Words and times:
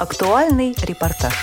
Актуальный 0.00 0.74
репортаж. 0.82 1.34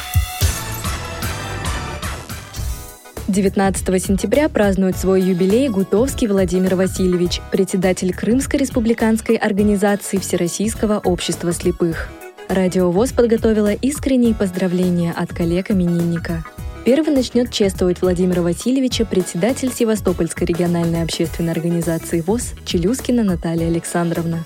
19 3.27 4.03
сентября 4.03 4.49
празднует 4.49 4.97
свой 4.97 5.21
юбилей 5.21 5.69
Гутовский 5.69 6.25
Владимир 6.25 6.73
Васильевич, 6.73 7.39
председатель 7.51 8.15
Крымской 8.15 8.59
республиканской 8.59 9.35
организации 9.35 10.17
Всероссийского 10.17 10.97
общества 11.05 11.53
слепых. 11.53 12.09
Радио 12.49 12.89
ВОЗ 12.89 13.11
подготовила 13.11 13.73
искренние 13.73 14.33
поздравления 14.33 15.13
от 15.15 15.31
коллег-именинника. 15.35 16.43
Первый 16.83 17.13
начнет 17.13 17.51
чествовать 17.51 18.01
Владимира 18.01 18.41
Васильевича 18.41 19.05
председатель 19.05 19.71
Севастопольской 19.71 20.47
региональной 20.47 21.03
общественной 21.03 21.51
организации 21.51 22.21
ВОЗ 22.21 22.55
Челюскина 22.65 23.21
Наталья 23.21 23.67
Александровна. 23.67 24.43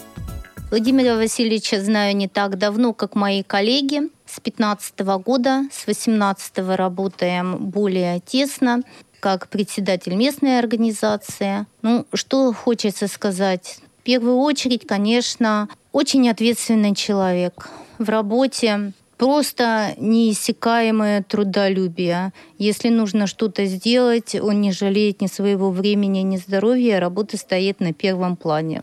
Владимира 0.71 1.17
Васильевича 1.17 1.81
знаю 1.81 2.15
не 2.15 2.29
так 2.29 2.57
давно, 2.57 2.93
как 2.93 3.13
мои 3.13 3.43
коллеги. 3.43 4.03
С 4.25 4.39
15 4.39 5.01
года, 5.21 5.63
с 5.69 5.85
18 5.85 6.59
работаем 6.77 7.57
более 7.57 8.21
тесно 8.21 8.81
как 9.19 9.49
председатель 9.49 10.15
местной 10.15 10.59
организации. 10.59 11.65
Ну, 11.81 12.05
что 12.13 12.53
хочется 12.53 13.09
сказать? 13.09 13.79
В 13.99 14.03
первую 14.03 14.37
очередь, 14.37 14.87
конечно, 14.87 15.67
очень 15.91 16.29
ответственный 16.29 16.95
человек. 16.95 17.69
В 17.99 18.07
работе 18.07 18.93
просто 19.17 19.93
неиссякаемое 19.97 21.21
трудолюбие. 21.23 22.31
Если 22.57 22.87
нужно 22.87 23.27
что-то 23.27 23.65
сделать, 23.65 24.35
он 24.35 24.61
не 24.61 24.71
жалеет 24.71 25.19
ни 25.19 25.27
своего 25.27 25.69
времени, 25.69 26.19
ни 26.19 26.37
здоровья, 26.37 27.01
работа 27.01 27.35
стоит 27.35 27.81
на 27.81 27.91
первом 27.91 28.37
плане. 28.37 28.81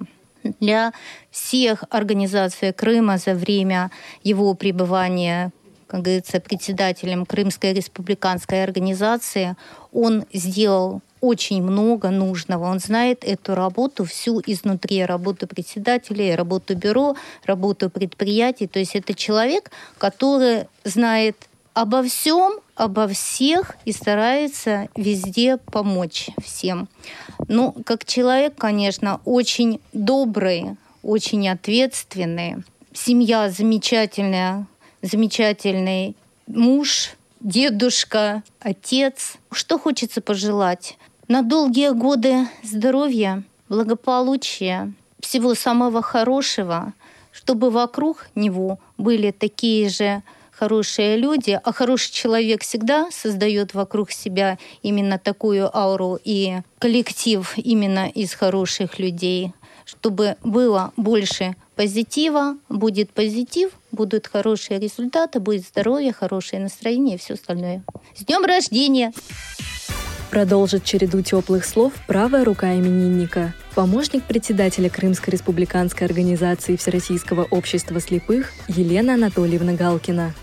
Для 0.60 0.92
всех 1.30 1.84
организаций 1.90 2.72
Крыма 2.72 3.18
за 3.18 3.34
время 3.34 3.90
его 4.22 4.54
пребывания 4.54 5.52
как 5.88 6.02
говорится, 6.02 6.38
председателем 6.38 7.24
Крымской 7.24 7.72
республиканской 7.72 8.62
организации, 8.62 9.56
он 9.90 10.26
сделал 10.34 11.00
очень 11.20 11.62
много 11.62 12.10
нужного. 12.10 12.66
Он 12.66 12.78
знает 12.78 13.24
эту 13.24 13.54
работу 13.54 14.04
всю 14.04 14.40
изнутри, 14.46 15.04
работу 15.04 15.46
председателей, 15.46 16.34
работу 16.34 16.76
бюро, 16.76 17.16
работу 17.44 17.90
предприятий. 17.90 18.66
То 18.66 18.78
есть 18.78 18.94
это 18.94 19.14
человек, 19.14 19.70
который 19.98 20.66
знает 20.84 21.36
обо 21.78 22.02
всем, 22.02 22.58
обо 22.74 23.06
всех 23.06 23.76
и 23.84 23.92
старается 23.92 24.88
везде 24.96 25.58
помочь 25.58 26.28
всем. 26.42 26.88
Ну, 27.46 27.72
как 27.86 28.04
человек, 28.04 28.56
конечно, 28.56 29.20
очень 29.24 29.80
добрый, 29.92 30.76
очень 31.04 31.48
ответственный. 31.48 32.64
Семья 32.92 33.48
замечательная, 33.48 34.66
замечательный 35.02 36.16
муж, 36.48 37.10
дедушка, 37.38 38.42
отец. 38.58 39.34
Что 39.52 39.78
хочется 39.78 40.20
пожелать? 40.20 40.98
На 41.28 41.42
долгие 41.42 41.90
годы 41.90 42.48
здоровья, 42.64 43.44
благополучия, 43.68 44.92
всего 45.20 45.54
самого 45.54 46.02
хорошего, 46.02 46.92
чтобы 47.30 47.70
вокруг 47.70 48.30
него 48.34 48.80
были 48.96 49.30
такие 49.30 49.88
же 49.88 50.24
хорошие 50.58 51.16
люди, 51.16 51.58
а 51.62 51.72
хороший 51.72 52.12
человек 52.12 52.62
всегда 52.62 53.10
создает 53.10 53.74
вокруг 53.74 54.10
себя 54.10 54.58
именно 54.82 55.18
такую 55.18 55.74
ауру 55.76 56.18
и 56.24 56.58
коллектив 56.78 57.52
именно 57.56 58.08
из 58.08 58.34
хороших 58.34 58.98
людей, 58.98 59.52
чтобы 59.84 60.36
было 60.42 60.92
больше 60.96 61.54
позитива, 61.76 62.56
будет 62.68 63.10
позитив, 63.10 63.70
будут 63.92 64.26
хорошие 64.26 64.80
результаты, 64.80 65.38
будет 65.38 65.64
здоровье, 65.64 66.12
хорошее 66.12 66.60
настроение 66.60 67.16
и 67.16 67.18
все 67.18 67.34
остальное. 67.34 67.84
С 68.16 68.24
днем 68.24 68.44
рождения! 68.44 69.12
Продолжит 70.30 70.84
череду 70.84 71.22
теплых 71.22 71.64
слов 71.64 71.94
правая 72.06 72.44
рука 72.44 72.74
именинника. 72.74 73.54
Помощник 73.74 74.24
председателя 74.24 74.90
Крымской 74.90 75.32
республиканской 75.32 76.06
организации 76.06 76.76
Всероссийского 76.76 77.44
общества 77.44 77.98
слепых 78.00 78.52
Елена 78.66 79.14
Анатольевна 79.14 79.72
Галкина. 79.72 80.34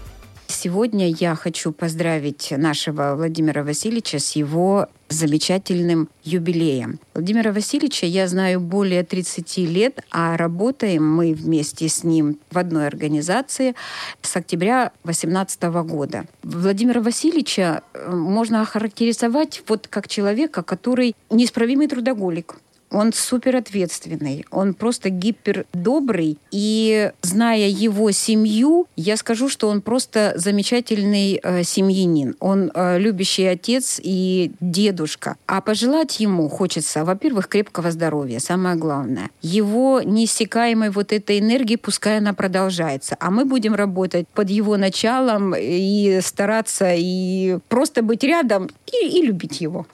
Сегодня 0.65 1.11
я 1.11 1.35
хочу 1.35 1.71
поздравить 1.71 2.49
нашего 2.49 3.13
Владимира 3.15 3.63
Васильевича 3.63 4.17
с 4.17 4.35
его 4.35 4.87
замечательным 5.09 6.09
юбилеем. 6.23 6.97
Владимира 7.13 7.53
Васильевича 7.53 8.07
я 8.07 8.27
знаю 8.27 8.59
более 8.59 9.03
30 9.03 9.57
лет, 9.57 9.99
а 10.09 10.35
работаем 10.37 11.07
мы 11.07 11.35
вместе 11.35 11.87
с 11.87 12.03
ним 12.03 12.39
в 12.49 12.57
одной 12.57 12.87
организации 12.87 13.75
с 14.23 14.35
октября 14.35 14.91
2018 15.03 15.61
года. 15.87 16.25
Владимира 16.41 16.99
Васильевича 16.99 17.83
э, 17.93 18.09
можно 18.09 18.63
охарактеризовать 18.63 19.61
вот 19.67 19.87
как 19.87 20.07
человека, 20.07 20.63
который 20.63 21.15
неисправимый 21.29 21.87
трудоголик. 21.87 22.55
Он 22.91 23.13
супер 23.13 23.55
ответственный, 23.55 24.45
он 24.51 24.73
просто 24.73 25.09
гипер 25.09 25.65
добрый. 25.73 26.37
И 26.51 27.11
зная 27.21 27.67
его 27.67 28.11
семью, 28.11 28.87
я 28.95 29.17
скажу, 29.17 29.49
что 29.49 29.67
он 29.69 29.81
просто 29.81 30.33
замечательный 30.35 31.39
э, 31.41 31.63
семьянин. 31.63 32.35
Он 32.39 32.71
э, 32.73 32.99
любящий 32.99 33.45
отец 33.45 33.99
и 34.01 34.51
дедушка. 34.59 35.37
А 35.47 35.61
пожелать 35.61 36.19
ему 36.19 36.47
хочется, 36.47 37.03
во-первых, 37.03 37.47
крепкого 37.47 37.91
здоровья, 37.91 38.39
самое 38.39 38.75
главное. 38.75 39.29
Его 39.41 40.01
неиссякаемой 40.01 40.89
вот 40.89 41.11
этой 41.11 41.39
энергии, 41.39 41.75
пускай 41.75 42.17
она 42.19 42.33
продолжается. 42.33 43.17
А 43.19 43.31
мы 43.31 43.45
будем 43.45 43.75
работать 43.75 44.27
под 44.29 44.49
его 44.49 44.77
началом 44.77 45.53
и 45.57 46.19
стараться 46.21 46.93
и 46.95 47.57
просто 47.67 48.01
быть 48.03 48.23
рядом 48.23 48.69
и, 48.87 49.07
и 49.07 49.21
любить 49.21 49.61
его. 49.61 49.85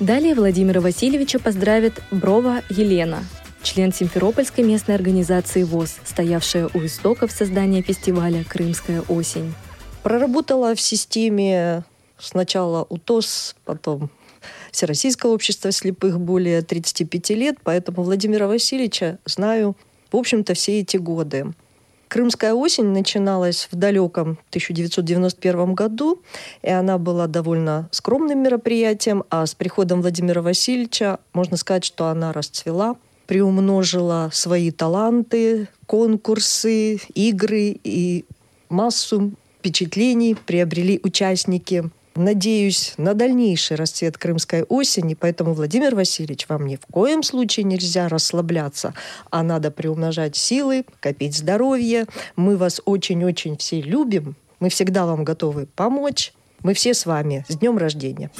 Далее 0.00 0.36
Владимира 0.36 0.80
Васильевича 0.80 1.40
поздравит 1.40 2.00
Брова 2.12 2.62
Елена, 2.70 3.24
член 3.64 3.92
Симферопольской 3.92 4.62
местной 4.62 4.94
организации 4.94 5.64
ВОЗ, 5.64 5.96
стоявшая 6.04 6.68
у 6.72 6.86
истоков 6.86 7.32
создания 7.32 7.82
фестиваля 7.82 8.44
«Крымская 8.44 9.00
осень». 9.08 9.52
Проработала 10.04 10.76
в 10.76 10.80
системе 10.80 11.82
сначала 12.16 12.86
УТОС, 12.88 13.56
потом 13.64 14.08
Всероссийского 14.70 15.32
общества 15.32 15.72
слепых 15.72 16.20
более 16.20 16.62
35 16.62 17.30
лет, 17.30 17.56
поэтому 17.64 18.04
Владимира 18.04 18.46
Васильевича 18.46 19.18
знаю, 19.24 19.76
в 20.12 20.16
общем-то, 20.16 20.54
все 20.54 20.78
эти 20.78 20.96
годы. 20.96 21.52
Крымская 22.08 22.54
осень 22.54 22.86
начиналась 22.86 23.68
в 23.70 23.76
далеком 23.76 24.38
1991 24.48 25.74
году, 25.74 26.22
и 26.62 26.70
она 26.70 26.96
была 26.96 27.26
довольно 27.26 27.88
скромным 27.92 28.42
мероприятием, 28.42 29.24
а 29.28 29.44
с 29.44 29.54
приходом 29.54 30.00
Владимира 30.00 30.40
Васильевича 30.40 31.20
можно 31.34 31.58
сказать, 31.58 31.84
что 31.84 32.06
она 32.06 32.32
расцвела, 32.32 32.96
приумножила 33.26 34.30
свои 34.32 34.70
таланты, 34.70 35.68
конкурсы, 35.86 36.98
игры 37.14 37.78
и 37.84 38.24
массу 38.70 39.32
впечатлений 39.58 40.34
приобрели 40.34 40.98
участники. 41.02 41.90
Надеюсь 42.18 42.94
на 42.96 43.14
дальнейший 43.14 43.76
расцвет 43.76 44.18
крымской 44.18 44.64
осени, 44.64 45.14
поэтому, 45.14 45.54
Владимир 45.54 45.94
Васильевич, 45.94 46.48
вам 46.48 46.66
ни 46.66 46.74
в 46.74 46.84
коем 46.90 47.22
случае 47.22 47.62
нельзя 47.62 48.08
расслабляться, 48.08 48.92
а 49.30 49.44
надо 49.44 49.70
приумножать 49.70 50.34
силы, 50.34 50.84
копить 50.98 51.36
здоровье. 51.36 52.06
Мы 52.34 52.56
вас 52.56 52.80
очень-очень 52.84 53.56
все 53.56 53.80
любим, 53.80 54.34
мы 54.58 54.68
всегда 54.68 55.06
вам 55.06 55.22
готовы 55.22 55.66
помочь. 55.66 56.32
Мы 56.64 56.74
все 56.74 56.92
с 56.92 57.06
вами. 57.06 57.44
С 57.46 57.56
днем 57.56 57.78
рождения! 57.78 58.32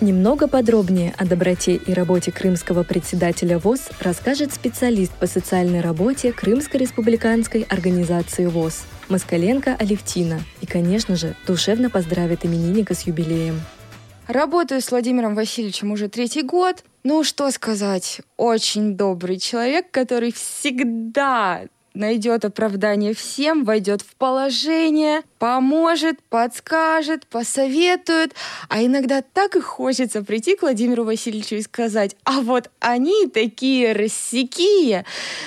Немного 0.00 0.46
подробнее 0.46 1.12
о 1.18 1.24
доброте 1.24 1.74
и 1.74 1.92
работе 1.92 2.30
крымского 2.30 2.84
председателя 2.84 3.58
ВОЗ 3.58 3.88
расскажет 4.00 4.54
специалист 4.54 5.12
по 5.12 5.26
социальной 5.26 5.80
работе 5.80 6.32
Крымской 6.32 6.78
республиканской 6.78 7.62
организации 7.62 8.46
ВОЗ 8.46 8.84
Москаленко 9.08 9.74
Алевтина. 9.74 10.40
И, 10.60 10.66
конечно 10.66 11.16
же, 11.16 11.34
душевно 11.48 11.90
поздравит 11.90 12.46
именинника 12.46 12.94
с 12.94 13.08
юбилеем. 13.08 13.60
Работаю 14.28 14.80
с 14.80 14.92
Владимиром 14.92 15.34
Васильевичем 15.34 15.90
уже 15.90 16.08
третий 16.08 16.42
год. 16.42 16.84
Ну, 17.02 17.24
что 17.24 17.50
сказать, 17.50 18.20
очень 18.36 18.96
добрый 18.96 19.40
человек, 19.40 19.90
который 19.90 20.32
всегда 20.32 21.62
найдет 21.98 22.44
оправдание 22.44 23.12
всем, 23.12 23.64
войдет 23.64 24.02
в 24.02 24.14
положение, 24.14 25.22
поможет, 25.38 26.22
подскажет, 26.30 27.26
посоветует. 27.26 28.34
А 28.68 28.82
иногда 28.82 29.22
так 29.22 29.56
и 29.56 29.60
хочется 29.60 30.22
прийти 30.22 30.56
к 30.56 30.62
Владимиру 30.62 31.04
Васильевичу 31.04 31.56
и 31.56 31.62
сказать, 31.62 32.16
а 32.24 32.40
вот 32.40 32.70
они 32.80 33.26
такие 33.26 33.92
рассекие, 33.92 35.04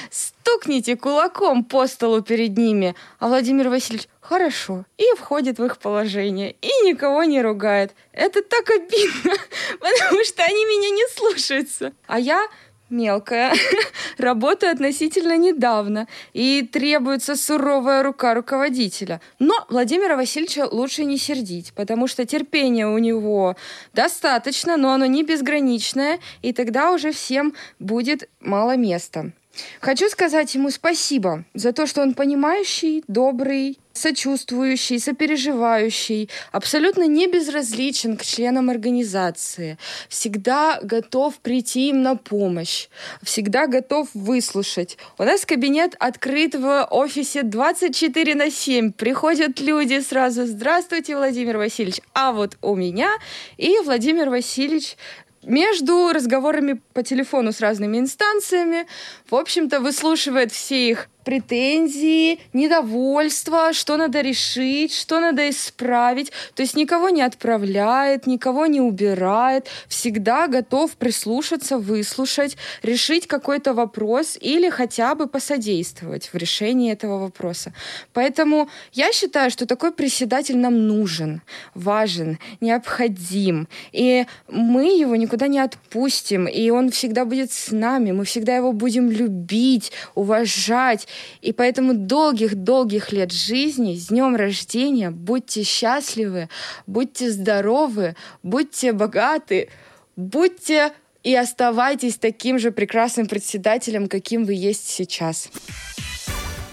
стукните 0.10 0.96
кулаком 0.98 1.64
по 1.64 1.88
столу 1.88 2.22
перед 2.22 2.58
ними. 2.58 2.96
А 3.20 3.28
Владимир 3.28 3.70
Васильевич, 3.70 4.08
хорошо, 4.20 4.86
и 4.98 5.06
входит 5.18 5.58
в 5.58 5.64
их 5.66 5.78
положение, 5.78 6.56
и 6.62 6.68
никого 6.84 7.24
не 7.24 7.42
ругает. 7.42 7.94
Это 8.12 8.42
так 8.42 8.70
обидно, 8.70 9.34
потому 9.80 10.24
что 10.26 10.44
они 10.44 10.66
меня 10.66 10.90
не 10.90 11.08
слушаются. 11.16 11.94
А 12.08 12.20
я 12.20 12.46
мелкая, 12.92 13.54
работаю 14.18 14.72
относительно 14.72 15.38
недавно, 15.38 16.08
и 16.34 16.62
требуется 16.62 17.36
суровая 17.36 18.04
рука 18.04 18.34
руководителя. 18.34 19.22
Но 19.40 19.66
Владимира 19.70 20.16
Васильевича 20.16 20.68
лучше 20.70 21.04
не 21.04 21.18
сердить, 21.18 21.74
потому 21.74 22.08
что 22.08 22.26
терпения 22.26 22.88
у 22.88 22.98
него 22.98 23.56
достаточно, 23.94 24.78
но 24.78 24.94
оно 24.94 25.06
не 25.06 25.24
безграничное, 25.24 26.20
и 26.42 26.54
тогда 26.54 26.92
уже 26.92 27.12
всем 27.12 27.54
будет 27.80 28.30
мало 28.40 28.76
места. 28.76 29.32
Хочу 29.80 30.10
сказать 30.10 30.54
ему 30.56 30.70
спасибо 30.70 31.44
за 31.54 31.74
то, 31.74 31.86
что 31.86 32.02
он 32.02 32.14
понимающий, 32.14 33.04
добрый, 33.08 33.78
сочувствующий, 33.94 35.00
сопереживающий, 35.00 36.30
абсолютно 36.52 37.08
не 37.08 37.28
безразличен 37.28 38.18
к 38.18 38.24
членам 38.24 38.70
организации, 38.70 39.78
всегда 40.08 40.80
готов 40.82 41.38
прийти 41.40 41.90
им 41.90 42.02
на 42.02 42.16
помощь, 42.16 42.88
всегда 43.22 43.68
готов 43.68 44.08
выслушать. 44.14 44.98
У 45.18 45.24
нас 45.24 45.46
кабинет 45.46 45.96
открыт 46.00 46.56
в 46.56 46.88
офисе 46.90 47.44
24 47.44 48.36
на 48.36 48.50
7. 48.50 48.94
Приходят 48.94 49.60
люди 49.60 50.00
сразу 50.00 50.46
«Здравствуйте, 50.46 51.16
Владимир 51.16 51.58
Васильевич!» 51.58 52.02
А 52.14 52.32
вот 52.32 52.58
у 52.62 52.76
меня 52.76 53.12
и 53.58 53.76
Владимир 53.84 54.30
Васильевич 54.30 54.96
между 55.44 56.12
разговорами 56.14 56.82
по 56.94 57.04
телефону 57.04 57.52
с 57.52 57.60
разными 57.60 57.98
инстанциями, 57.98 58.88
в 59.30 59.36
общем-то, 59.36 59.80
выслушивает 59.80 60.52
все 60.52 60.90
их 60.90 61.08
претензии, 61.24 62.40
недовольство, 62.54 63.74
что 63.74 63.98
надо 63.98 64.22
решить, 64.22 64.94
что 64.94 65.20
надо 65.20 65.50
исправить. 65.50 66.32
То 66.56 66.64
есть 66.64 66.76
никого 66.76 67.10
не 67.10 67.22
отправляет, 67.22 68.28
никого 68.28 68.66
не 68.66 68.82
убирает, 68.82 69.68
всегда 69.88 70.48
готов 70.48 70.96
прислушаться, 70.98 71.78
выслушать, 71.78 72.58
решить 72.84 73.28
какой-то 73.28 73.74
вопрос 73.74 74.38
или 74.40 74.70
хотя 74.70 75.16
бы 75.16 75.28
посодействовать 75.28 76.30
в 76.34 76.36
решении 76.36 76.92
этого 76.92 77.20
вопроса. 77.20 77.74
Поэтому 78.14 78.70
я 78.94 79.12
считаю, 79.12 79.52
что 79.52 79.66
такой 79.66 79.92
председатель 79.92 80.58
нам 80.58 80.88
нужен, 80.88 81.42
важен, 81.74 82.40
необходим. 82.60 83.68
И 83.92 84.26
мы 84.48 85.00
его 85.00 85.16
никуда 85.16 85.48
не 85.48 85.60
отпустим, 85.60 86.48
и 86.48 86.70
он 86.70 86.90
всегда 86.92 87.26
будет 87.26 87.52
с 87.52 87.72
нами, 87.72 88.12
мы 88.12 88.26
всегда 88.26 88.56
его 88.56 88.72
будем 88.74 89.10
любить, 89.10 89.92
уважать, 90.16 91.08
и 91.42 91.54
поэтому 91.54 91.94
долгих-долгих 91.94 93.12
лет 93.12 93.32
жизни, 93.32 93.96
с 93.96 94.08
днем 94.08 94.36
рождения, 94.36 95.12
будьте 95.12 95.64
счастливы, 95.64 96.50
будьте 96.88 97.32
здоровы, 97.32 98.16
будьте 98.44 98.94
богаты, 98.94 99.70
будьте 100.16 100.92
и 101.24 101.36
оставайтесь 101.36 102.16
таким 102.16 102.60
же 102.60 102.72
прекрасным 102.72 103.28
председателем, 103.28 104.08
каким 104.08 104.46
вы 104.46 104.54
есть 104.54 104.88
сейчас. 104.88 105.50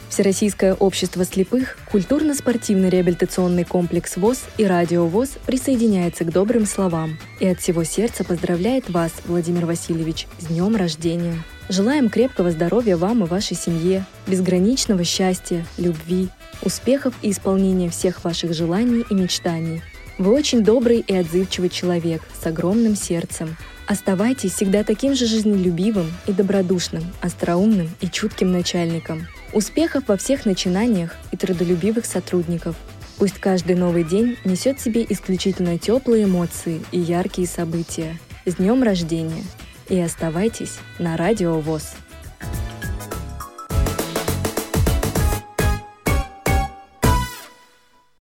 Всероссийское 0.08 0.74
общество 0.74 1.24
слепых, 1.24 1.78
культурно-спортивный 1.90 2.88
реабилитационный 2.88 3.64
комплекс 3.64 4.16
ВОЗ 4.16 4.40
и 4.56 4.64
Радио 4.64 5.06
ВОЗ 5.06 5.38
присоединяется 5.46 6.24
к 6.24 6.32
добрым 6.32 6.66
словам 6.66 7.18
и 7.40 7.46
от 7.46 7.60
всего 7.60 7.84
сердца 7.84 8.24
поздравляет 8.24 8.88
вас, 8.90 9.12
Владимир 9.26 9.66
Васильевич, 9.66 10.26
с 10.40 10.46
днем 10.46 10.74
рождения. 10.76 11.34
Желаем 11.68 12.08
крепкого 12.08 12.50
здоровья 12.50 12.96
вам 12.96 13.24
и 13.24 13.26
вашей 13.26 13.54
семье, 13.54 14.06
безграничного 14.26 15.04
счастья, 15.04 15.66
любви, 15.76 16.28
успехов 16.62 17.12
и 17.20 17.30
исполнения 17.30 17.90
всех 17.90 18.24
ваших 18.24 18.54
желаний 18.54 19.04
и 19.10 19.14
мечтаний. 19.14 19.82
Вы 20.16 20.32
очень 20.32 20.64
добрый 20.64 21.00
и 21.00 21.14
отзывчивый 21.14 21.68
человек 21.68 22.22
с 22.40 22.46
огромным 22.46 22.96
сердцем. 22.96 23.54
Оставайтесь 23.86 24.52
всегда 24.52 24.82
таким 24.82 25.14
же 25.14 25.26
жизнелюбивым 25.26 26.10
и 26.26 26.32
добродушным, 26.32 27.04
остроумным 27.20 27.90
и 28.00 28.08
чутким 28.08 28.50
начальником. 28.50 29.26
Успехов 29.52 30.04
во 30.08 30.16
всех 30.16 30.46
начинаниях 30.46 31.16
и 31.32 31.36
трудолюбивых 31.36 32.06
сотрудников. 32.06 32.76
Пусть 33.18 33.40
каждый 33.40 33.76
новый 33.76 34.04
день 34.04 34.38
несет 34.44 34.78
в 34.78 34.82
себе 34.82 35.04
исключительно 35.06 35.78
теплые 35.78 36.24
эмоции 36.24 36.80
и 36.92 36.98
яркие 36.98 37.46
события. 37.46 38.18
С 38.46 38.54
днем 38.54 38.82
рождения! 38.82 39.44
И 39.88 40.00
оставайтесь 40.00 40.78
на 40.98 41.16
Радио 41.16 41.58
ВОЗ. 41.60 41.94